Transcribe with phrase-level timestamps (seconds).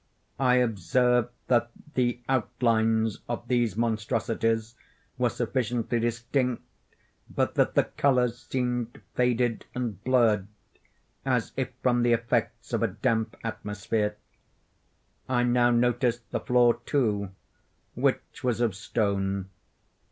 [0.39, 4.73] I observed that the outlines of these monstrosities
[5.19, 6.63] were sufficiently distinct,
[7.29, 10.47] but that the colors seemed faded and blurred,
[11.23, 14.17] as if from the effects of a damp atmosphere.
[15.29, 17.29] I now noticed the floor, too,
[17.93, 19.49] which was of stone.